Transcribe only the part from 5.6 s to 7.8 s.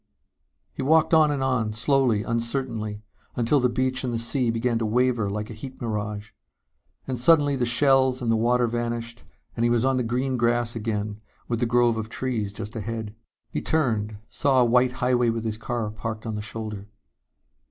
mirage. And suddenly the